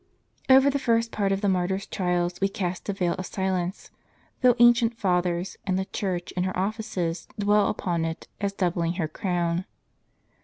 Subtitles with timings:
[0.49, 3.91] Over the first part of the martyr's trials we cast a veil of silence,
[4.41, 9.07] though ancient Fathers, and the Church in her oflices, dwell upon it, as doubling her
[9.07, 9.65] crown.